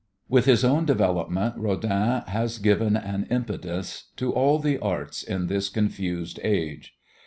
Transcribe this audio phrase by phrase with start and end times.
[0.27, 5.69] With his own development Rodin has given an impetus to all the arts in this
[5.69, 6.95] confused age.